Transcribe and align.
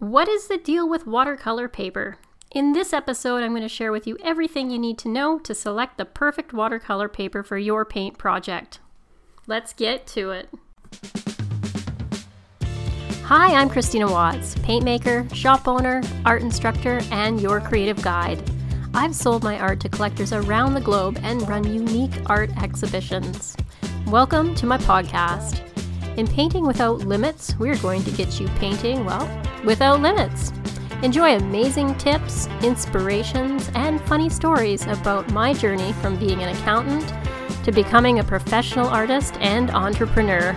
What 0.00 0.28
is 0.28 0.48
the 0.48 0.56
deal 0.56 0.88
with 0.88 1.06
watercolor 1.06 1.68
paper? 1.68 2.16
In 2.52 2.72
this 2.72 2.94
episode, 2.94 3.42
I'm 3.42 3.50
going 3.50 3.60
to 3.60 3.68
share 3.68 3.92
with 3.92 4.06
you 4.06 4.16
everything 4.24 4.70
you 4.70 4.78
need 4.78 4.96
to 5.00 5.10
know 5.10 5.38
to 5.40 5.54
select 5.54 5.98
the 5.98 6.06
perfect 6.06 6.54
watercolor 6.54 7.06
paper 7.06 7.42
for 7.42 7.58
your 7.58 7.84
paint 7.84 8.16
project. 8.16 8.80
Let's 9.46 9.74
get 9.74 10.06
to 10.06 10.30
it. 10.30 10.48
Hi, 13.24 13.54
I'm 13.54 13.68
Christina 13.68 14.10
Watts, 14.10 14.54
paint 14.62 14.86
maker, 14.86 15.28
shop 15.34 15.68
owner, 15.68 16.00
art 16.24 16.40
instructor, 16.40 17.02
and 17.12 17.38
your 17.38 17.60
creative 17.60 18.00
guide. 18.00 18.42
I've 18.94 19.14
sold 19.14 19.42
my 19.44 19.58
art 19.58 19.80
to 19.80 19.90
collectors 19.90 20.32
around 20.32 20.72
the 20.72 20.80
globe 20.80 21.20
and 21.22 21.46
run 21.46 21.70
unique 21.70 22.22
art 22.24 22.48
exhibitions. 22.62 23.54
Welcome 24.06 24.54
to 24.54 24.64
my 24.64 24.78
podcast. 24.78 25.60
In 26.16 26.26
Painting 26.26 26.66
Without 26.66 27.00
Limits, 27.00 27.54
we're 27.58 27.76
going 27.76 28.02
to 28.04 28.10
get 28.12 28.40
you 28.40 28.48
painting, 28.56 29.04
well, 29.04 29.28
without 29.64 30.00
limits. 30.00 30.52
Enjoy 31.02 31.36
amazing 31.36 31.94
tips, 31.96 32.46
inspirations, 32.62 33.70
and 33.74 34.00
funny 34.02 34.28
stories 34.28 34.86
about 34.86 35.30
my 35.32 35.52
journey 35.54 35.92
from 35.94 36.16
being 36.16 36.42
an 36.42 36.54
accountant 36.54 37.12
to 37.64 37.72
becoming 37.72 38.18
a 38.18 38.24
professional 38.24 38.86
artist 38.86 39.36
and 39.40 39.70
entrepreneur. 39.70 40.52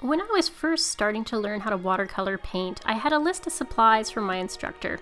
When 0.00 0.20
I 0.20 0.28
was 0.30 0.48
first 0.48 0.86
starting 0.86 1.24
to 1.24 1.38
learn 1.38 1.60
how 1.60 1.70
to 1.70 1.76
watercolor 1.76 2.38
paint, 2.38 2.80
I 2.84 2.94
had 2.94 3.12
a 3.12 3.18
list 3.18 3.48
of 3.48 3.52
supplies 3.52 4.10
from 4.10 4.24
my 4.24 4.36
instructor 4.36 5.00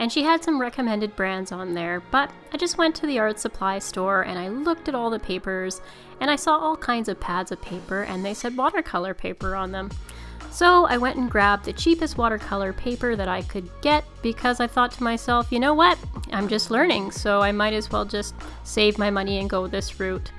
and 0.00 0.10
she 0.10 0.22
had 0.22 0.42
some 0.42 0.58
recommended 0.58 1.14
brands 1.14 1.52
on 1.52 1.74
there. 1.74 2.02
But 2.10 2.30
I 2.54 2.56
just 2.56 2.78
went 2.78 2.94
to 2.96 3.06
the 3.06 3.18
art 3.18 3.38
supply 3.38 3.78
store 3.78 4.22
and 4.22 4.38
I 4.38 4.48
looked 4.48 4.88
at 4.88 4.94
all 4.94 5.10
the 5.10 5.18
papers 5.18 5.82
and 6.20 6.30
I 6.30 6.36
saw 6.36 6.56
all 6.56 6.74
kinds 6.74 7.10
of 7.10 7.20
pads 7.20 7.52
of 7.52 7.60
paper 7.60 8.04
and 8.04 8.24
they 8.24 8.32
said 8.32 8.56
watercolor 8.56 9.12
paper 9.12 9.54
on 9.54 9.72
them. 9.72 9.90
So 10.50 10.86
I 10.86 10.96
went 10.96 11.18
and 11.18 11.30
grabbed 11.30 11.66
the 11.66 11.74
cheapest 11.74 12.16
watercolor 12.16 12.72
paper 12.72 13.14
that 13.14 13.28
I 13.28 13.42
could 13.42 13.68
get 13.82 14.04
because 14.22 14.58
I 14.58 14.66
thought 14.66 14.90
to 14.92 15.02
myself, 15.02 15.52
you 15.52 15.60
know 15.60 15.74
what? 15.74 15.98
I'm 16.32 16.48
just 16.48 16.70
learning, 16.70 17.10
so 17.10 17.42
I 17.42 17.52
might 17.52 17.74
as 17.74 17.90
well 17.90 18.06
just 18.06 18.34
save 18.64 18.96
my 18.96 19.10
money 19.10 19.38
and 19.38 19.50
go 19.50 19.66
this 19.66 20.00
route. 20.00 20.32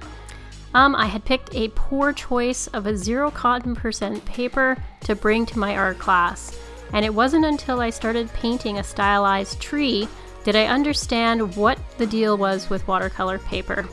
Um, 0.74 0.96
I 0.96 1.06
had 1.06 1.24
picked 1.24 1.54
a 1.54 1.70
poor 1.70 2.14
choice 2.14 2.66
of 2.68 2.88
a 2.88 2.98
zero 2.98 3.30
cotton 3.30 3.76
percent 3.76 4.26
paper 4.26 4.76
to 5.02 5.16
bring 5.16 5.46
to 5.46 5.60
my 5.60 5.78
art 5.78 6.00
class 6.00 6.58
and 6.94 7.06
it 7.06 7.14
wasn't 7.14 7.46
until 7.46 7.80
I 7.80 7.90
started 7.90 8.34
painting 8.34 8.78
a 8.78 8.84
stylized 8.84 9.60
tree 9.60 10.08
did 10.44 10.56
I 10.56 10.66
understand 10.66 11.56
what 11.56 11.78
the 11.98 12.08
deal 12.08 12.38
was 12.38 12.70
with 12.70 12.88
watercolor 12.88 13.40
paper. 13.40 13.88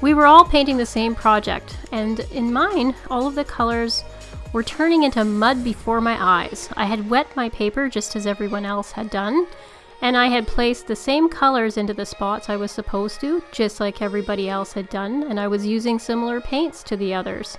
We 0.00 0.14
were 0.14 0.26
all 0.26 0.44
painting 0.44 0.76
the 0.76 0.86
same 0.86 1.14
project, 1.14 1.76
and 1.92 2.20
in 2.32 2.52
mine, 2.52 2.94
all 3.10 3.26
of 3.26 3.34
the 3.34 3.44
colors 3.44 4.02
were 4.52 4.62
turning 4.62 5.02
into 5.02 5.24
mud 5.24 5.62
before 5.62 6.00
my 6.00 6.16
eyes. 6.18 6.68
I 6.76 6.86
had 6.86 7.10
wet 7.10 7.34
my 7.36 7.48
paper 7.48 7.88
just 7.88 8.16
as 8.16 8.26
everyone 8.26 8.64
else 8.64 8.92
had 8.92 9.10
done, 9.10 9.46
and 10.00 10.16
I 10.16 10.28
had 10.28 10.46
placed 10.46 10.86
the 10.86 10.96
same 10.96 11.28
colors 11.28 11.76
into 11.76 11.92
the 11.92 12.06
spots 12.06 12.48
I 12.48 12.56
was 12.56 12.72
supposed 12.72 13.20
to, 13.20 13.42
just 13.52 13.80
like 13.80 14.00
everybody 14.00 14.48
else 14.48 14.72
had 14.72 14.88
done, 14.88 15.24
and 15.24 15.38
I 15.38 15.48
was 15.48 15.66
using 15.66 15.98
similar 15.98 16.40
paints 16.40 16.82
to 16.84 16.96
the 16.96 17.12
others. 17.12 17.58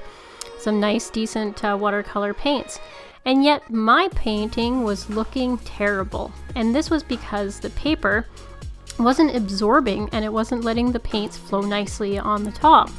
Some 0.58 0.80
nice, 0.80 1.10
decent 1.10 1.64
uh, 1.64 1.78
watercolor 1.80 2.34
paints. 2.34 2.80
And 3.26 3.44
yet 3.44 3.70
my 3.70 4.10
painting 4.16 4.84
was 4.84 5.10
looking 5.10 5.58
terrible. 5.60 6.32
And 6.56 6.74
this 6.74 6.90
was 6.90 7.04
because 7.04 7.60
the 7.60 7.70
paper 7.72 8.26
wasn't 9.00 9.36
absorbing 9.36 10.10
and 10.12 10.26
it 10.26 10.34
wasn't 10.34 10.64
letting 10.64 10.92
the 10.92 11.00
paints 11.00 11.38
flow 11.38 11.62
nicely 11.62 12.18
on 12.18 12.44
the 12.44 12.52
top. 12.52 12.90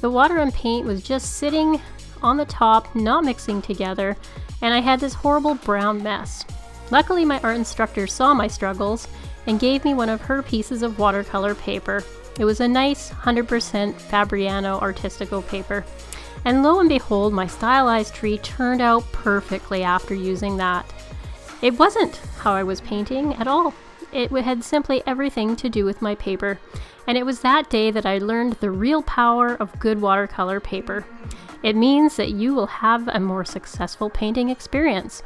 The 0.00 0.10
water 0.10 0.38
and 0.38 0.54
paint 0.54 0.86
was 0.86 1.02
just 1.02 1.36
sitting 1.36 1.80
on 2.22 2.36
the 2.36 2.44
top, 2.44 2.94
not 2.94 3.24
mixing 3.24 3.62
together, 3.62 4.16
and 4.62 4.74
I 4.74 4.80
had 4.80 5.00
this 5.00 5.14
horrible 5.14 5.54
brown 5.54 6.02
mess. 6.02 6.44
Luckily, 6.90 7.24
my 7.24 7.40
art 7.40 7.56
instructor 7.56 8.06
saw 8.06 8.34
my 8.34 8.48
struggles 8.48 9.08
and 9.46 9.60
gave 9.60 9.84
me 9.84 9.94
one 9.94 10.08
of 10.08 10.20
her 10.22 10.42
pieces 10.42 10.82
of 10.82 10.98
watercolor 10.98 11.54
paper. 11.54 12.02
It 12.38 12.44
was 12.44 12.60
a 12.60 12.68
nice 12.68 13.10
100% 13.10 13.94
Fabriano 13.94 14.80
Artistico 14.80 15.46
paper. 15.46 15.84
And 16.48 16.62
lo 16.62 16.80
and 16.80 16.88
behold, 16.88 17.34
my 17.34 17.46
stylized 17.46 18.14
tree 18.14 18.38
turned 18.38 18.80
out 18.80 19.04
perfectly 19.12 19.82
after 19.82 20.14
using 20.14 20.56
that. 20.56 20.90
It 21.60 21.78
wasn't 21.78 22.16
how 22.38 22.54
I 22.54 22.62
was 22.62 22.80
painting 22.80 23.34
at 23.34 23.46
all. 23.46 23.74
It 24.12 24.30
had 24.30 24.64
simply 24.64 25.02
everything 25.06 25.56
to 25.56 25.68
do 25.68 25.84
with 25.84 26.00
my 26.00 26.14
paper. 26.14 26.58
And 27.06 27.18
it 27.18 27.26
was 27.26 27.40
that 27.40 27.68
day 27.68 27.90
that 27.90 28.06
I 28.06 28.16
learned 28.16 28.54
the 28.54 28.70
real 28.70 29.02
power 29.02 29.56
of 29.56 29.78
good 29.78 30.00
watercolor 30.00 30.58
paper. 30.58 31.04
It 31.62 31.76
means 31.76 32.16
that 32.16 32.30
you 32.30 32.54
will 32.54 32.68
have 32.68 33.08
a 33.08 33.20
more 33.20 33.44
successful 33.44 34.08
painting 34.08 34.48
experience. 34.48 35.22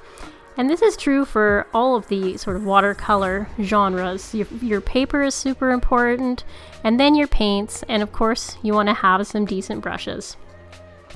And 0.56 0.68
this 0.68 0.82
is 0.82 0.96
true 0.96 1.24
for 1.24 1.68
all 1.72 1.94
of 1.94 2.08
the 2.08 2.36
sort 2.36 2.56
of 2.56 2.64
watercolor 2.64 3.48
genres. 3.60 4.34
Your, 4.34 4.48
your 4.60 4.80
paper 4.80 5.22
is 5.22 5.36
super 5.36 5.70
important, 5.70 6.42
and 6.82 6.98
then 6.98 7.14
your 7.14 7.28
paints, 7.28 7.84
and 7.88 8.02
of 8.02 8.10
course, 8.10 8.56
you 8.60 8.74
want 8.74 8.88
to 8.88 8.94
have 8.94 9.24
some 9.24 9.44
decent 9.44 9.82
brushes. 9.82 10.36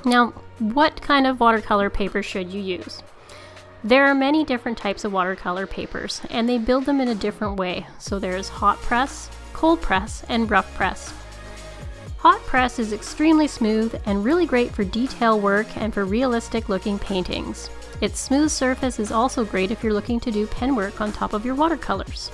Now, 0.05 0.33
what 0.59 1.01
kind 1.03 1.27
of 1.27 1.41
watercolor 1.41 1.91
paper 1.91 2.23
should 2.23 2.53
you 2.53 2.61
use? 2.61 3.03
There 3.85 4.07
are 4.07 4.15
many 4.15 4.45
different 4.45 4.79
types 4.79 5.05
of 5.05 5.13
watercolor 5.13 5.67
papers, 5.67 6.21
and 6.31 6.49
they 6.49 6.59
build 6.59 6.87
them 6.87 7.01
in 7.01 7.09
a 7.09 7.15
different 7.15 7.57
way. 7.57 7.87
So 7.99 8.19
there's 8.19 8.49
hot 8.49 8.79
press, 8.79 9.31
cold 9.53 9.81
press, 9.81 10.25
and 10.29 10.51
rough 10.51 10.75
press. 10.75 11.13
Hot 12.19 12.41
press 12.47 12.79
is 12.79 12.93
extremely 12.93 13.47
smooth 13.47 13.95
and 14.07 14.25
really 14.25 14.47
great 14.47 14.73
for 14.73 14.83
detail 14.83 15.39
work 15.39 15.67
and 15.77 15.95
for 15.95 16.05
realistic 16.05 16.69
looking 16.69 16.99
paintings. 16.99 17.71
Its 18.01 18.19
smooth 18.19 18.51
surface 18.51 18.99
is 18.99 19.13
also 19.13 19.45
great 19.45 19.71
if 19.71 19.85
you're 19.85 19.93
looking 19.93 20.19
to 20.21 20.31
do 20.31 20.47
pen 20.47 20.75
work 20.75 21.01
on 21.01 21.13
top 21.13 21.33
of 21.33 21.45
your 21.45 21.55
watercolors. 21.55 22.31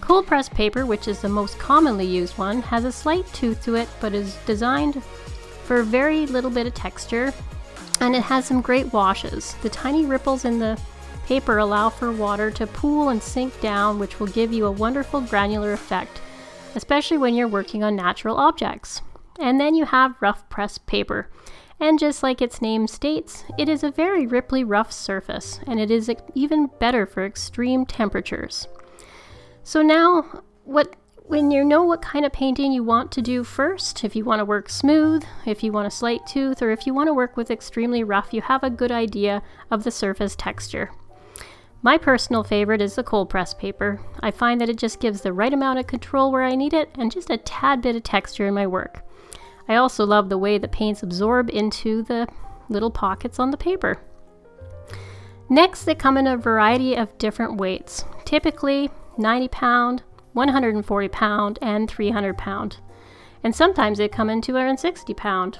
Cold 0.00 0.26
press 0.26 0.48
paper, 0.48 0.86
which 0.86 1.08
is 1.08 1.20
the 1.20 1.28
most 1.28 1.58
commonly 1.58 2.06
used 2.06 2.38
one, 2.38 2.62
has 2.62 2.84
a 2.84 2.92
slight 2.92 3.26
tooth 3.34 3.62
to 3.64 3.74
it 3.74 3.88
but 4.00 4.14
is 4.14 4.36
designed 4.46 5.02
for 5.66 5.80
a 5.80 5.84
very 5.84 6.26
little 6.26 6.50
bit 6.50 6.66
of 6.66 6.74
texture 6.74 7.32
and 8.00 8.14
it 8.14 8.22
has 8.22 8.44
some 8.44 8.60
great 8.60 8.92
washes. 8.92 9.54
The 9.62 9.70
tiny 9.70 10.04
ripples 10.04 10.44
in 10.44 10.58
the 10.58 10.78
paper 11.26 11.58
allow 11.58 11.88
for 11.88 12.12
water 12.12 12.50
to 12.52 12.66
pool 12.66 13.08
and 13.08 13.22
sink 13.22 13.60
down, 13.60 13.98
which 13.98 14.20
will 14.20 14.26
give 14.28 14.52
you 14.52 14.66
a 14.66 14.70
wonderful 14.70 15.20
granular 15.20 15.72
effect, 15.72 16.20
especially 16.74 17.18
when 17.18 17.34
you're 17.34 17.48
working 17.48 17.82
on 17.82 17.96
natural 17.96 18.36
objects. 18.36 19.02
And 19.40 19.60
then 19.60 19.74
you 19.74 19.84
have 19.86 20.20
rough 20.20 20.48
press 20.48 20.78
paper. 20.78 21.28
And 21.78 21.98
just 21.98 22.22
like 22.22 22.40
its 22.40 22.62
name 22.62 22.86
states, 22.86 23.44
it 23.58 23.68
is 23.68 23.82
a 23.82 23.90
very 23.90 24.26
ripply 24.26 24.64
rough 24.66 24.92
surface, 24.92 25.60
and 25.66 25.78
it 25.78 25.90
is 25.90 26.10
even 26.34 26.70
better 26.78 27.04
for 27.04 27.26
extreme 27.26 27.84
temperatures. 27.84 28.66
So 29.62 29.82
now, 29.82 30.42
what 30.64 30.96
when 31.28 31.50
you 31.50 31.64
know 31.64 31.82
what 31.82 32.02
kind 32.02 32.24
of 32.24 32.32
painting 32.32 32.70
you 32.70 32.84
want 32.84 33.10
to 33.12 33.22
do 33.22 33.42
first, 33.42 34.04
if 34.04 34.14
you 34.14 34.24
want 34.24 34.38
to 34.38 34.44
work 34.44 34.68
smooth, 34.68 35.24
if 35.44 35.62
you 35.62 35.72
want 35.72 35.88
a 35.88 35.90
slight 35.90 36.24
tooth, 36.26 36.62
or 36.62 36.70
if 36.70 36.86
you 36.86 36.94
want 36.94 37.08
to 37.08 37.14
work 37.14 37.36
with 37.36 37.50
extremely 37.50 38.04
rough, 38.04 38.32
you 38.32 38.40
have 38.42 38.62
a 38.62 38.70
good 38.70 38.92
idea 38.92 39.42
of 39.70 39.82
the 39.82 39.90
surface 39.90 40.36
texture. 40.36 40.92
My 41.82 41.98
personal 41.98 42.44
favorite 42.44 42.80
is 42.80 42.94
the 42.94 43.02
cold 43.02 43.28
press 43.28 43.54
paper. 43.54 44.00
I 44.20 44.30
find 44.30 44.60
that 44.60 44.68
it 44.68 44.78
just 44.78 45.00
gives 45.00 45.20
the 45.20 45.32
right 45.32 45.52
amount 45.52 45.80
of 45.80 45.88
control 45.88 46.30
where 46.30 46.42
I 46.42 46.54
need 46.54 46.72
it 46.72 46.90
and 46.96 47.10
just 47.10 47.30
a 47.30 47.38
tad 47.38 47.82
bit 47.82 47.96
of 47.96 48.04
texture 48.04 48.46
in 48.46 48.54
my 48.54 48.66
work. 48.66 49.04
I 49.68 49.74
also 49.76 50.06
love 50.06 50.28
the 50.28 50.38
way 50.38 50.58
the 50.58 50.68
paints 50.68 51.02
absorb 51.02 51.50
into 51.50 52.02
the 52.04 52.28
little 52.68 52.90
pockets 52.90 53.40
on 53.40 53.50
the 53.50 53.56
paper. 53.56 54.00
Next, 55.48 55.84
they 55.84 55.94
come 55.94 56.16
in 56.16 56.26
a 56.26 56.36
variety 56.36 56.94
of 56.94 57.16
different 57.18 57.56
weights, 57.56 58.04
typically 58.24 58.90
90 59.18 59.48
pound, 59.48 60.02
140 60.36 61.08
pound, 61.08 61.58
and 61.62 61.90
300 61.90 62.36
pound. 62.36 62.76
And 63.42 63.56
sometimes 63.56 63.96
they 63.98 64.06
come 64.06 64.28
in 64.28 64.42
260 64.42 65.14
pound. 65.14 65.58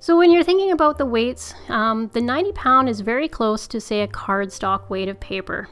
So 0.00 0.18
when 0.18 0.30
you're 0.30 0.42
thinking 0.42 0.72
about 0.72 0.98
the 0.98 1.06
weights, 1.06 1.54
um, 1.68 2.10
the 2.12 2.20
90 2.20 2.52
pound 2.52 2.88
is 2.88 3.00
very 3.00 3.28
close 3.28 3.66
to, 3.68 3.80
say, 3.80 4.02
a 4.02 4.08
cardstock 4.08 4.90
weight 4.90 5.08
of 5.08 5.20
paper. 5.20 5.68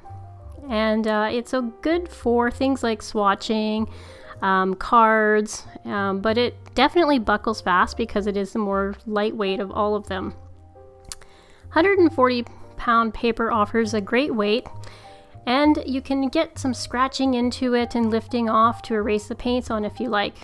And 0.70 1.06
uh, 1.08 1.28
it's 1.30 1.52
a 1.52 1.60
good 1.82 2.08
for 2.08 2.50
things 2.50 2.84
like 2.84 3.00
swatching, 3.00 3.92
um, 4.42 4.74
cards, 4.74 5.66
um, 5.84 6.20
but 6.20 6.38
it 6.38 6.54
definitely 6.74 7.18
buckles 7.18 7.60
fast 7.60 7.96
because 7.96 8.26
it 8.26 8.36
is 8.36 8.52
the 8.52 8.60
more 8.60 8.94
lightweight 9.06 9.60
of 9.60 9.72
all 9.72 9.96
of 9.96 10.06
them. 10.06 10.34
140 11.72 12.44
pound 12.76 13.12
paper 13.12 13.50
offers 13.50 13.92
a 13.92 14.00
great 14.00 14.34
weight 14.34 14.66
and 15.46 15.82
you 15.86 16.00
can 16.00 16.28
get 16.28 16.58
some 16.58 16.74
scratching 16.74 17.34
into 17.34 17.74
it 17.74 17.94
and 17.94 18.10
lifting 18.10 18.48
off 18.48 18.82
to 18.82 18.94
erase 18.94 19.26
the 19.26 19.34
paints 19.34 19.70
on 19.70 19.84
if 19.84 20.00
you 20.00 20.08
like. 20.08 20.36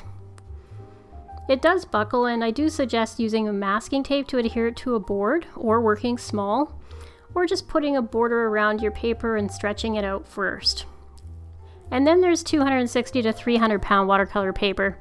It 1.48 1.62
does 1.62 1.84
buckle 1.84 2.26
and 2.26 2.44
I 2.44 2.50
do 2.50 2.68
suggest 2.68 3.18
using 3.18 3.48
a 3.48 3.52
masking 3.52 4.02
tape 4.02 4.28
to 4.28 4.38
adhere 4.38 4.68
it 4.68 4.76
to 4.78 4.94
a 4.94 5.00
board 5.00 5.46
or 5.56 5.80
working 5.80 6.18
small 6.18 6.78
or 7.34 7.46
just 7.46 7.68
putting 7.68 7.96
a 7.96 8.02
border 8.02 8.46
around 8.46 8.82
your 8.82 8.92
paper 8.92 9.36
and 9.36 9.50
stretching 9.50 9.94
it 9.94 10.04
out 10.04 10.28
first. 10.28 10.84
And 11.90 12.06
then 12.06 12.20
there's 12.20 12.42
260 12.42 13.22
to 13.22 13.32
300 13.32 13.80
pound 13.80 14.08
watercolor 14.08 14.52
paper. 14.52 14.98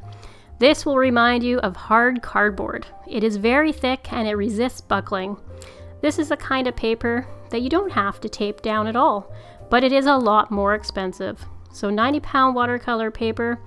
This 0.59 0.85
will 0.85 0.97
remind 0.97 1.43
you 1.43 1.59
of 1.59 1.75
hard 1.75 2.21
cardboard. 2.21 2.87
It 3.07 3.23
is 3.23 3.37
very 3.37 3.73
thick 3.73 4.11
and 4.11 4.27
it 4.27 4.35
resists 4.35 4.81
buckling. 4.81 5.37
This 6.01 6.17
is 6.17 6.29
the 6.29 6.37
kind 6.37 6.67
of 6.67 6.75
paper 6.75 7.27
that 7.49 7.61
you 7.61 7.69
don't 7.69 7.91
have 7.91 8.19
to 8.21 8.29
tape 8.29 8.61
down 8.61 8.87
at 8.87 8.95
all, 8.95 9.31
but 9.69 9.83
it 9.83 9.91
is 9.91 10.05
a 10.05 10.15
lot 10.15 10.51
more 10.51 10.73
expensive. 10.73 11.45
So 11.71 11.89
90 11.89 12.19
pound 12.21 12.55
watercolor 12.55 13.11
paper 13.11 13.59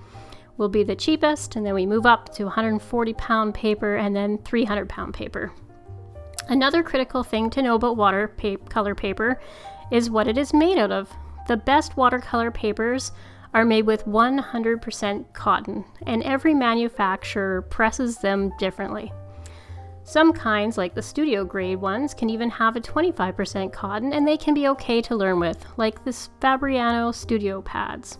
will 0.57 0.69
be 0.69 0.83
the 0.83 0.97
cheapest, 0.97 1.57
and 1.57 1.65
then 1.65 1.75
we 1.75 1.87
move 1.87 2.07
up 2.07 2.35
to 2.35 2.45
140 2.45 3.15
pound 3.15 3.55
paper 3.55 3.97
and 3.97 4.15
then 4.15 4.39
300 4.39 4.89
pound 4.89 5.15
paper. 5.15 5.53
Another 6.49 6.83
critical 6.83 7.23
thing 7.23 7.49
to 7.51 7.63
know 7.63 7.77
about 7.77 7.97
watercolor 7.97 8.95
paper 8.95 9.41
is 9.91 10.11
what 10.11 10.27
it 10.27 10.37
is 10.37 10.53
made 10.53 10.79
out 10.79 10.93
of. 10.93 11.09
The 11.49 11.57
best 11.57 11.97
watercolor 11.97 12.51
papers 12.51 13.13
are 13.55 13.65
made 13.65 13.87
with 13.87 14.07
100% 14.07 15.33
cotton, 15.33 15.85
and 16.07 16.23
every 16.23 16.55
manufacturer 16.55 17.63
presses 17.63 18.19
them 18.19 18.53
differently. 18.59 19.13
Some 20.11 20.33
kinds, 20.33 20.77
like 20.77 20.97
the 20.97 21.03
studio 21.03 21.45
grade 21.45 21.81
ones, 21.81 22.15
can 22.15 22.31
even 22.31 22.51
have 22.51 22.75
a 22.75 22.81
25% 22.81 23.73
cotton 23.73 24.13
and 24.13 24.27
they 24.27 24.37
can 24.37 24.55
be 24.55 24.67
okay 24.67 25.01
to 25.03 25.15
learn 25.15 25.39
with, 25.39 25.65
like 25.77 26.03
the 26.03 26.11
Fabriano 26.41 27.13
Studio 27.15 27.63
pads. 27.63 28.19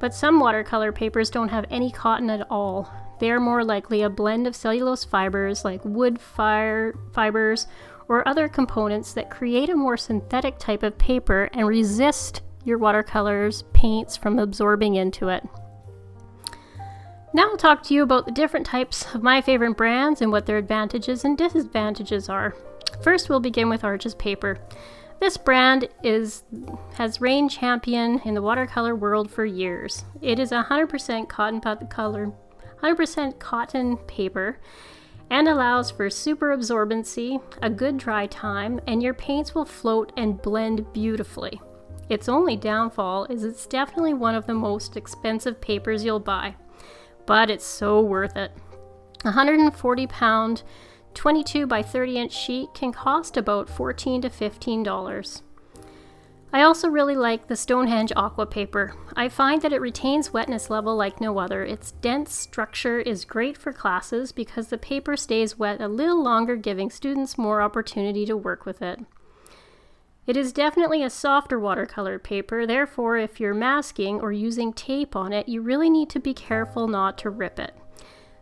But 0.00 0.14
some 0.14 0.40
watercolor 0.40 0.90
papers 0.90 1.28
don't 1.28 1.50
have 1.50 1.66
any 1.70 1.90
cotton 1.90 2.30
at 2.30 2.46
all. 2.50 2.90
They 3.20 3.30
are 3.30 3.40
more 3.40 3.62
likely 3.62 4.00
a 4.00 4.08
blend 4.08 4.46
of 4.46 4.56
cellulose 4.56 5.04
fibers 5.04 5.66
like 5.66 5.84
wood 5.84 6.18
fire 6.18 6.94
fibers 7.12 7.66
or 8.08 8.26
other 8.26 8.48
components 8.48 9.12
that 9.12 9.28
create 9.28 9.68
a 9.68 9.76
more 9.76 9.98
synthetic 9.98 10.58
type 10.58 10.82
of 10.82 10.96
paper 10.96 11.50
and 11.52 11.68
resist 11.68 12.40
your 12.64 12.78
watercolors 12.78 13.64
paints 13.74 14.16
from 14.16 14.38
absorbing 14.38 14.94
into 14.94 15.28
it. 15.28 15.46
Now 17.34 17.44
I'll 17.48 17.56
talk 17.56 17.82
to 17.84 17.94
you 17.94 18.02
about 18.02 18.26
the 18.26 18.32
different 18.32 18.66
types 18.66 19.06
of 19.14 19.22
my 19.22 19.40
favorite 19.40 19.74
brands 19.74 20.20
and 20.20 20.30
what 20.30 20.44
their 20.44 20.58
advantages 20.58 21.24
and 21.24 21.36
disadvantages 21.36 22.28
are. 22.28 22.54
First, 23.00 23.30
we'll 23.30 23.40
begin 23.40 23.70
with 23.70 23.84
Arches 23.84 24.14
Paper. 24.14 24.58
This 25.18 25.38
brand 25.38 25.88
is 26.02 26.42
has 26.94 27.22
reigned 27.22 27.50
champion 27.50 28.20
in 28.26 28.34
the 28.34 28.42
watercolor 28.42 28.94
world 28.94 29.30
for 29.30 29.46
years. 29.46 30.04
It 30.20 30.38
is 30.38 30.50
100% 30.50 31.28
cotton 31.28 31.60
color, 31.86 32.32
100% 32.82 33.38
cotton 33.38 33.96
paper, 33.96 34.58
and 35.30 35.48
allows 35.48 35.90
for 35.90 36.10
super 36.10 36.54
absorbency, 36.54 37.40
a 37.62 37.70
good 37.70 37.96
dry 37.96 38.26
time, 38.26 38.78
and 38.86 39.02
your 39.02 39.14
paints 39.14 39.54
will 39.54 39.64
float 39.64 40.12
and 40.18 40.42
blend 40.42 40.92
beautifully. 40.92 41.62
Its 42.10 42.28
only 42.28 42.56
downfall 42.56 43.24
is 43.26 43.42
it's 43.42 43.64
definitely 43.64 44.12
one 44.12 44.34
of 44.34 44.46
the 44.46 44.52
most 44.52 44.98
expensive 44.98 45.62
papers 45.62 46.04
you'll 46.04 46.20
buy 46.20 46.56
but 47.26 47.50
it's 47.50 47.64
so 47.64 48.00
worth 48.00 48.36
it. 48.36 48.52
A 49.24 49.28
140 49.28 50.06
pound 50.06 50.62
22 51.14 51.66
by 51.66 51.82
30 51.82 52.18
inch 52.18 52.32
sheet 52.32 52.68
can 52.74 52.92
cost 52.92 53.36
about 53.36 53.68
14 53.68 54.22
to 54.22 54.30
15 54.30 54.82
dollars. 54.82 55.42
I 56.54 56.62
also 56.62 56.88
really 56.88 57.16
like 57.16 57.46
the 57.48 57.56
Stonehenge 57.56 58.12
Aqua 58.14 58.44
paper. 58.44 58.94
I 59.16 59.30
find 59.30 59.62
that 59.62 59.72
it 59.72 59.80
retains 59.80 60.34
wetness 60.34 60.68
level 60.68 60.94
like 60.94 61.18
no 61.18 61.38
other. 61.38 61.64
Its 61.64 61.92
dense 61.92 62.34
structure 62.34 63.00
is 63.00 63.24
great 63.24 63.56
for 63.56 63.72
classes 63.72 64.32
because 64.32 64.68
the 64.68 64.76
paper 64.76 65.16
stays 65.16 65.58
wet 65.58 65.80
a 65.80 65.88
little 65.88 66.22
longer, 66.22 66.56
giving 66.56 66.90
students 66.90 67.38
more 67.38 67.62
opportunity 67.62 68.26
to 68.26 68.36
work 68.36 68.66
with 68.66 68.82
it. 68.82 69.00
It 70.24 70.36
is 70.36 70.52
definitely 70.52 71.02
a 71.02 71.10
softer 71.10 71.58
watercolor 71.58 72.18
paper, 72.18 72.64
therefore, 72.64 73.16
if 73.16 73.40
you're 73.40 73.54
masking 73.54 74.20
or 74.20 74.30
using 74.30 74.72
tape 74.72 75.16
on 75.16 75.32
it, 75.32 75.48
you 75.48 75.60
really 75.60 75.90
need 75.90 76.10
to 76.10 76.20
be 76.20 76.32
careful 76.32 76.86
not 76.86 77.18
to 77.18 77.30
rip 77.30 77.58
it. 77.58 77.74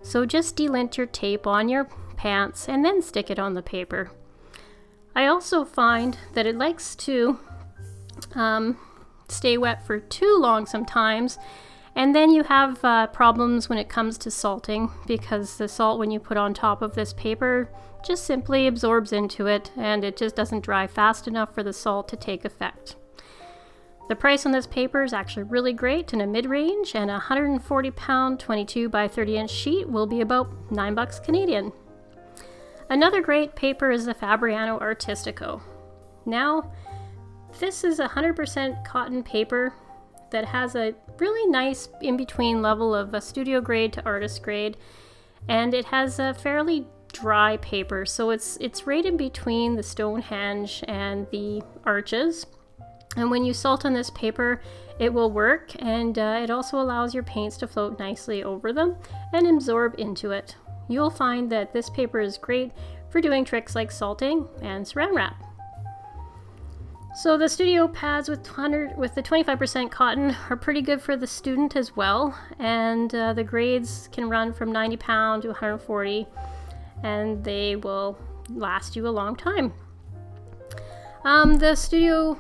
So 0.03 0.27
just 0.27 0.57
delint 0.57 0.97
your 0.99 1.07
tape 1.07 1.47
on 1.47 1.69
your 1.69 1.89
pants 2.17 2.69
and 2.69 2.85
then 2.85 3.01
stick 3.01 3.31
it 3.31 3.39
on 3.39 3.55
the 3.55 3.63
paper. 3.63 4.11
I 5.15 5.27
also 5.27 5.65
find 5.65 6.19
that 6.35 6.47
it 6.47 6.57
likes 6.57 6.95
to 6.97 7.39
um, 8.35 8.77
stay 9.29 9.57
wet 9.57 9.87
for 9.87 9.99
too 9.99 10.37
long 10.39 10.67
sometimes, 10.67 11.39
and 11.97 12.15
then 12.15 12.31
you 12.31 12.45
have 12.45 12.85
uh, 12.85 13.07
problems 13.09 13.69
when 13.69 13.79
it 13.79 13.89
comes 13.89 14.17
to 14.19 14.31
salting 14.31 14.91
because 15.07 15.57
the 15.57 15.69
salt, 15.69 15.99
when 15.99 16.11
you 16.11 16.21
put 16.21 16.37
on 16.37 16.55
top 16.55 16.83
of 16.83 16.95
this 16.95 17.13
paper, 17.13 17.69
just 18.05 18.25
simply 18.25 18.67
absorbs 18.67 19.13
into 19.13 19.47
it 19.47 19.71
and 19.77 20.05
it 20.05 20.17
just 20.17 20.37
doesn't 20.37 20.65
dry 20.65 20.87
fast 20.87 21.27
enough 21.27 21.55
for 21.55 21.63
the 21.63 21.73
salt 21.73 22.09
to 22.09 22.17
take 22.17 22.45
effect. 22.45 22.97
The 24.09 24.17
price 24.17 24.45
on 24.45 24.53
this 24.53 24.67
paper 24.67 25.05
is 25.05 25.13
actually 25.13 25.45
really 25.45 25.73
great 25.73 26.13
in 26.13 26.21
a 26.21 26.27
mid-range 26.27 26.95
and 26.95 27.11
a 27.11 27.15
140 27.15 27.91
pound 27.93 28.41
22 28.41 28.89
by 28.89 29.07
30 29.07 29.37
inch 29.37 29.51
sheet 29.51 29.89
will 29.89 30.07
be 30.07 30.21
about 30.21 30.51
9 30.73 30.95
bucks 30.95 31.21
Canadian. 31.21 31.73
Another 32.89 33.21
great 33.21 33.55
paper 33.55 33.93
is 33.93 34.07
the 34.07 34.15
Fabriano 34.15 34.81
Artistico. 34.81 35.61
Now, 36.27 36.73
this 37.61 37.85
is 37.85 38.01
a 38.01 38.09
100% 38.09 38.85
cotton 38.85 39.23
paper 39.23 39.73
that 40.31 40.47
has 40.47 40.75
a 40.75 40.95
really 41.19 41.51
nice 41.51 41.89
in-between 42.01 42.63
level 42.63 42.95
of 42.95 43.15
a 43.15 43.21
studio 43.21 43.61
grade 43.61 43.93
to 43.93 44.05
artist 44.05 44.43
grade 44.43 44.77
and 45.49 45.75
it 45.75 45.87
has 45.87 46.19
a 46.19 46.35
fairly 46.35 46.87
dry 47.13 47.57
paper. 47.59 48.07
So 48.07 48.31
it's 48.31 48.57
it's 48.61 48.87
right 48.87 49.05
in 49.05 49.17
between 49.17 49.77
the 49.77 49.83
Stonehenge 49.83 50.85
and 50.87 51.27
the 51.31 51.63
arches. 51.85 52.47
And 53.17 53.31
when 53.31 53.45
you 53.45 53.53
salt 53.53 53.85
on 53.85 53.93
this 53.93 54.11
paper, 54.11 54.63
it 54.99 55.13
will 55.13 55.31
work 55.31 55.73
and 55.81 56.19
uh, 56.19 56.41
it 56.43 56.51
also 56.51 56.79
allows 56.79 57.15
your 57.15 57.25
paints 57.25 57.57
to 57.59 57.67
float 57.67 57.99
nicely 57.99 58.45
over 58.45 58.73
them 58.73 58.97
and 59.33 59.47
absorb 59.47 59.99
into 59.99 60.31
it. 60.31 60.55
You'll 60.89 61.11
find 61.11 61.51
that 61.51 61.73
this 61.73 61.91
paper 61.91 62.21
is 62.21 62.39
great 62.39 62.73
for 63.09 63.21
doing 63.21 63.45
tricks 63.45 63.75
like 63.75 63.91
salting 63.91 64.47
and 64.63 64.85
saran 64.85 65.15
wrap. 65.15 65.50
So 67.13 67.37
the 67.37 67.49
studio 67.49 67.89
pads 67.89 68.29
with 68.29 68.47
100 68.47 68.97
with 68.97 69.15
the 69.15 69.23
25% 69.23 69.91
cotton 69.91 70.37
are 70.49 70.57
pretty 70.57 70.81
good 70.81 71.03
for 71.03 71.17
the 71.17 71.27
student 71.27 71.75
as 71.75 71.97
well, 71.97 72.39
and 72.59 73.13
uh, 73.15 73.33
the 73.33 73.43
grades 73.43 74.09
can 74.13 74.31
run 74.31 74.53
from 74.53 74.71
90 74.71 74.97
pound 74.97 75.43
to 75.43 75.49
140 75.49 76.27
and 77.03 77.43
they 77.43 77.77
will 77.77 78.17
last 78.51 78.95
you 78.95 79.07
a 79.07 79.11
long 79.11 79.35
time. 79.35 79.73
Um, 81.25 81.57
the 81.57 81.75
studio 81.75 82.39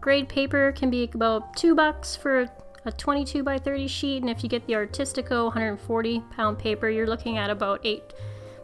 grade 0.00 0.28
paper 0.28 0.72
can 0.72 0.90
be 0.90 1.08
about 1.14 1.56
two 1.56 1.74
bucks 1.74 2.16
for 2.16 2.50
a 2.84 2.92
22 2.92 3.42
by 3.42 3.58
30 3.58 3.88
sheet, 3.88 4.22
and 4.22 4.28
if 4.28 4.42
you 4.42 4.48
get 4.48 4.66
the 4.66 4.74
Artistico 4.74 5.44
140 5.44 6.20
pound 6.30 6.58
paper, 6.58 6.90
you're 6.90 7.06
looking 7.06 7.38
at 7.38 7.48
about 7.48 7.80
eight 7.84 8.12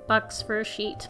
bucks 0.07 0.43
for 0.43 0.61
a 0.61 0.65
sheet. 0.65 1.09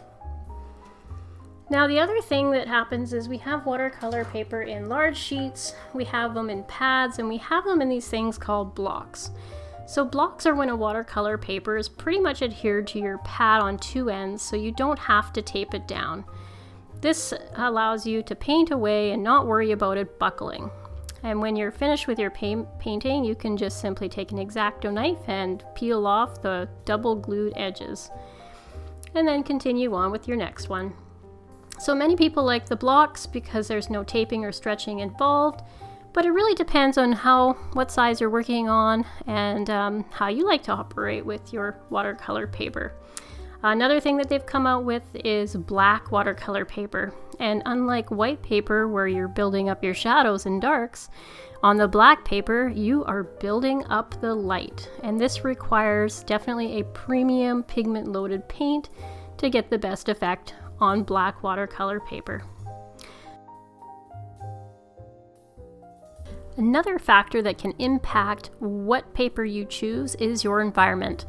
Now, 1.71 1.87
the 1.87 2.01
other 2.01 2.19
thing 2.19 2.51
that 2.51 2.67
happens 2.67 3.13
is 3.13 3.29
we 3.29 3.37
have 3.37 3.65
watercolor 3.65 4.25
paper 4.25 4.63
in 4.63 4.89
large 4.89 5.15
sheets, 5.15 5.73
we 5.93 6.03
have 6.03 6.33
them 6.33 6.49
in 6.49 6.65
pads, 6.65 7.17
and 7.17 7.29
we 7.29 7.37
have 7.37 7.63
them 7.63 7.81
in 7.81 7.87
these 7.87 8.09
things 8.09 8.37
called 8.37 8.75
blocks. 8.75 9.31
So 9.87 10.03
blocks 10.03 10.45
are 10.45 10.53
when 10.53 10.67
a 10.67 10.75
watercolor 10.75 11.37
paper 11.37 11.77
is 11.77 11.87
pretty 11.87 12.19
much 12.19 12.41
adhered 12.41 12.87
to 12.87 12.99
your 12.99 13.19
pad 13.19 13.61
on 13.61 13.77
two 13.77 14.09
ends 14.09 14.41
so 14.41 14.57
you 14.57 14.73
don't 14.73 14.99
have 14.99 15.31
to 15.31 15.41
tape 15.41 15.73
it 15.73 15.87
down. 15.87 16.25
This 16.99 17.33
allows 17.55 18.05
you 18.05 18.21
to 18.23 18.35
paint 18.35 18.71
away 18.71 19.11
and 19.11 19.23
not 19.23 19.47
worry 19.47 19.71
about 19.71 19.97
it 19.97 20.19
buckling. 20.19 20.69
And 21.23 21.39
when 21.39 21.55
you're 21.55 21.71
finished 21.71 22.05
with 22.05 22.19
your 22.19 22.31
paint 22.31 22.67
painting, 22.79 23.23
you 23.23 23.33
can 23.33 23.55
just 23.55 23.79
simply 23.79 24.09
take 24.09 24.33
an 24.33 24.39
X-Acto 24.39 24.91
knife 24.91 25.23
and 25.27 25.63
peel 25.75 26.05
off 26.05 26.41
the 26.41 26.67
double 26.83 27.15
glued 27.15 27.53
edges. 27.55 28.11
And 29.15 29.25
then 29.25 29.41
continue 29.41 29.95
on 29.95 30.11
with 30.11 30.27
your 30.27 30.35
next 30.35 30.67
one. 30.67 30.93
So 31.81 31.95
many 31.95 32.15
people 32.15 32.43
like 32.43 32.67
the 32.67 32.75
blocks 32.75 33.25
because 33.25 33.67
there's 33.67 33.89
no 33.89 34.03
taping 34.03 34.45
or 34.45 34.51
stretching 34.51 34.99
involved, 34.99 35.61
but 36.13 36.25
it 36.25 36.29
really 36.29 36.53
depends 36.53 36.95
on 36.95 37.11
how 37.11 37.53
what 37.73 37.89
size 37.89 38.21
you're 38.21 38.29
working 38.29 38.69
on 38.69 39.03
and 39.25 39.67
um, 39.71 40.05
how 40.11 40.27
you 40.27 40.45
like 40.45 40.61
to 40.65 40.73
operate 40.73 41.25
with 41.25 41.51
your 41.51 41.79
watercolor 41.89 42.45
paper. 42.45 42.93
Another 43.63 43.99
thing 43.99 44.15
that 44.17 44.29
they've 44.29 44.45
come 44.45 44.67
out 44.67 44.83
with 44.83 45.01
is 45.25 45.55
black 45.55 46.11
watercolor 46.11 46.65
paper. 46.65 47.15
And 47.39 47.63
unlike 47.65 48.11
white 48.11 48.43
paper, 48.43 48.87
where 48.87 49.07
you're 49.07 49.27
building 49.27 49.67
up 49.67 49.83
your 49.83 49.95
shadows 49.95 50.45
and 50.45 50.61
darks, 50.61 51.09
on 51.63 51.77
the 51.77 51.87
black 51.87 52.23
paper, 52.23 52.69
you 52.69 53.03
are 53.05 53.23
building 53.23 53.83
up 53.85 54.21
the 54.21 54.35
light. 54.35 54.87
And 55.01 55.19
this 55.19 55.43
requires 55.43 56.21
definitely 56.25 56.79
a 56.79 56.85
premium 56.85 57.63
pigment 57.63 58.07
loaded 58.07 58.47
paint 58.47 58.91
to 59.37 59.49
get 59.49 59.71
the 59.71 59.79
best 59.79 60.09
effect 60.09 60.53
on 60.81 61.03
black 61.03 61.43
watercolor 61.43 61.99
paper. 61.99 62.43
Another 66.57 66.99
factor 66.99 67.41
that 67.41 67.57
can 67.57 67.73
impact 67.79 68.49
what 68.59 69.13
paper 69.13 69.45
you 69.45 69.63
choose 69.63 70.15
is 70.15 70.43
your 70.43 70.59
environment. 70.59 71.25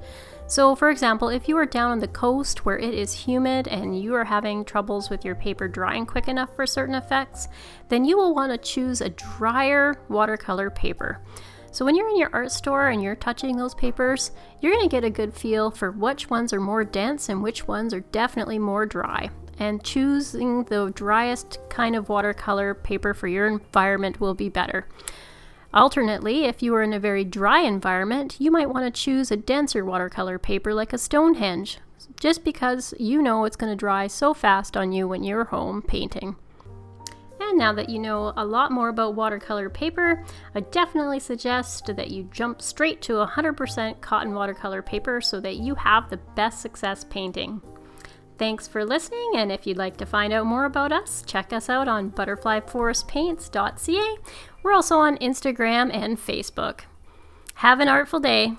So, 0.49 0.75
for 0.75 0.91
example, 0.91 1.29
if 1.29 1.49
you 1.49 1.57
are 1.57 1.65
down 1.65 1.93
on 1.93 2.01
the 2.01 2.09
coast 2.09 2.67
where 2.67 2.79
it 2.79 2.93
is 2.93 3.15
humid 3.15 3.69
and 3.69 3.99
you 3.99 4.15
are 4.15 4.25
having 4.25 4.65
troubles 4.65 5.09
with 5.09 5.25
your 5.25 5.37
paper 5.37 5.69
drying 5.69 6.05
quick 6.05 6.29
enough 6.29 6.55
for 6.55 6.67
certain 6.67 6.97
effects, 6.97 7.49
then 7.89 8.05
you 8.05 8.19
will 8.19 8.35
want 8.35 8.53
to 8.53 8.59
choose 8.59 9.01
a 9.01 9.09
drier 9.11 9.95
watercolor 10.09 10.69
paper. 10.69 11.23
So 11.71 11.87
when 11.87 11.97
you're 11.97 12.11
in 12.11 12.19
your 12.19 12.29
art 12.35 12.53
store 12.53 12.89
and 12.89 13.03
you're 13.03 13.17
touching 13.17 13.57
those 13.57 13.75
papers, 13.75 14.33
you're 14.61 14.73
going 14.73 14.87
to 14.87 14.95
get 14.95 15.05
a 15.05 15.11
good 15.11 15.33
feel 15.33 15.71
for 15.71 15.91
which 15.91 16.29
ones 16.29 16.53
are 16.53 16.61
more 16.61 16.85
dense 16.85 17.31
and 17.31 17.43
which 17.43 17.67
ones 17.67 17.95
are 17.95 18.01
definitely 18.01 18.59
more 18.59 18.85
dry. 18.85 19.31
And 19.59 19.85
choosing 19.85 20.65
the 20.65 20.91
driest 20.95 21.59
kind 21.69 21.95
of 21.95 22.09
watercolor 22.09 22.75
paper 22.75 23.15
for 23.15 23.29
your 23.29 23.47
environment 23.47 24.21
will 24.21 24.35
be 24.35 24.49
better. 24.49 24.87
Alternately, 25.75 26.45
if 26.45 26.63
you 26.63 26.75
are 26.75 26.83
in 26.83 26.93
a 26.93 27.01
very 27.01 27.25
dry 27.25 27.61
environment, 27.61 28.37
you 28.39 28.51
might 28.51 28.69
want 28.69 28.85
to 28.85 29.01
choose 29.01 29.31
a 29.31 29.37
denser 29.37 29.85
watercolor 29.85 30.39
paper 30.39 30.75
like 30.75 30.93
a 30.93 30.99
Stonehenge, 30.99 31.79
just 32.21 32.45
because 32.45 32.93
you 32.99 33.23
know 33.23 33.45
it's 33.45 33.57
going 33.57 33.73
to 33.73 33.77
dry 33.77 34.07
so 34.07 34.35
fast 34.35 34.77
on 34.77 34.93
you 34.93 35.09
when 35.09 35.25
you're 35.25 35.45
home 35.45 35.81
painting. 35.81 36.37
And 37.41 37.59
now 37.59 37.73
that 37.73 37.89
you 37.89 37.99
know 37.99 38.33
a 38.37 38.45
lot 38.45 38.71
more 38.71 38.89
about 38.89 39.15
watercolor 39.15 39.71
paper, 39.71 40.25
I 40.55 40.61
definitely 40.61 41.21
suggest 41.21 41.87
that 41.97 42.11
you 42.11 42.29
jump 42.31 42.63
straight 42.63 43.01
to 43.03 43.15
100% 43.15 44.01
cotton 44.01 44.35
watercolor 44.35 44.83
paper 44.83 45.21
so 45.21 45.41
that 45.41 45.57
you 45.57 45.75
have 45.75 46.09
the 46.09 46.19
best 46.37 46.61
success 46.61 47.05
painting. 47.09 47.63
Thanks 48.39 48.67
for 48.67 48.85
listening, 48.85 49.33
and 49.37 49.53
if 49.53 49.67
you'd 49.67 49.77
like 49.77 49.99
to 49.99 50.07
find 50.07 50.33
out 50.33 50.47
more 50.47 50.65
about 50.65 50.91
us, 50.91 51.23
check 51.27 51.53
us 51.53 51.69
out 51.69 51.87
on 51.87 52.11
butterflyforestpaints.ca. 52.11 54.17
We're 54.62 54.73
also 54.73 54.99
on 54.99 55.19
Instagram 55.19 55.95
and 55.95 56.19
Facebook. 56.19 56.81
Have 57.57 57.81
an 57.81 57.89
artful 57.89 58.21
day. 58.21 58.55